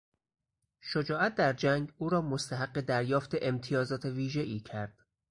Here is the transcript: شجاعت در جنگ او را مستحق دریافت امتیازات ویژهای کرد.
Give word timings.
شجاعت 0.81 1.35
در 1.35 1.53
جنگ 1.53 1.93
او 1.97 2.09
را 2.09 2.21
مستحق 2.21 2.79
دریافت 2.81 3.35
امتیازات 3.41 4.05
ویژهای 4.05 4.59
کرد. 4.59 4.97